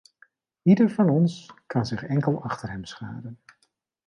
[0.63, 3.39] Ieder van ons kan zich enkel achter hem scharen.